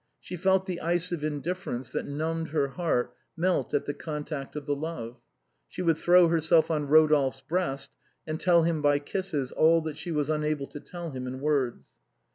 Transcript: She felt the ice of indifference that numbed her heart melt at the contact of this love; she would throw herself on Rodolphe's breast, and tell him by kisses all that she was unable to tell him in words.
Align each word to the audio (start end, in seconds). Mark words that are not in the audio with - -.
She 0.19 0.35
felt 0.35 0.65
the 0.65 0.81
ice 0.81 1.11
of 1.11 1.23
indifference 1.23 1.91
that 1.91 2.07
numbed 2.07 2.47
her 2.47 2.69
heart 2.69 3.13
melt 3.37 3.71
at 3.75 3.85
the 3.85 3.93
contact 3.93 4.55
of 4.55 4.65
this 4.65 4.75
love; 4.75 5.19
she 5.69 5.83
would 5.83 5.99
throw 5.99 6.27
herself 6.27 6.71
on 6.71 6.87
Rodolphe's 6.87 7.41
breast, 7.41 7.91
and 8.25 8.39
tell 8.39 8.63
him 8.63 8.81
by 8.81 8.97
kisses 8.97 9.51
all 9.51 9.79
that 9.81 9.99
she 9.99 10.09
was 10.09 10.31
unable 10.31 10.65
to 10.65 10.79
tell 10.79 11.11
him 11.11 11.27
in 11.27 11.39
words. 11.39 11.91